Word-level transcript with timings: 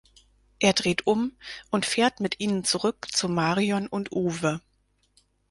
Er 0.57 0.73
dreht 0.73 1.05
um 1.05 1.33
und 1.69 1.85
fährt 1.85 2.21
mit 2.21 2.39
ihnen 2.39 2.63
zurück 2.63 3.09
zu 3.13 3.29
Marion 3.29 3.85
und 3.85 4.11
Uwe. 4.11 4.59